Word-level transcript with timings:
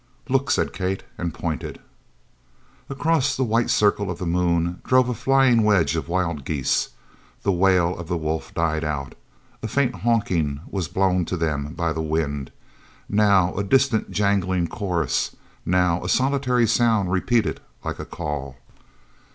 "Look!" 0.29 0.49
said 0.49 0.73
Kate, 0.73 1.03
and 1.15 1.31
pointed. 1.31 1.79
Across 2.89 3.37
the 3.37 3.43
white 3.43 3.69
circle 3.69 4.09
of 4.09 4.17
the 4.17 4.25
moon 4.25 4.81
drove 4.83 5.07
a 5.07 5.13
flying 5.13 5.61
wedge 5.61 5.95
of 5.95 6.09
wild 6.09 6.43
geese. 6.43 6.89
The 7.43 7.51
wail 7.51 7.95
of 7.99 8.07
the 8.07 8.17
wolf 8.17 8.51
died 8.55 8.83
out. 8.83 9.13
A 9.61 9.67
faint 9.67 9.97
honking 9.97 10.61
was 10.67 10.87
blown 10.87 11.23
to 11.25 11.37
them 11.37 11.75
by 11.75 11.93
the 11.93 12.01
wind, 12.01 12.51
now 13.07 13.53
a 13.53 13.63
distant, 13.63 14.09
jangling 14.09 14.65
chorus, 14.69 15.35
now 15.67 16.03
a 16.03 16.09
solitary 16.09 16.65
sound 16.65 17.11
repeated 17.11 17.59
like 17.83 17.99
a 17.99 18.03
call. 18.05 18.55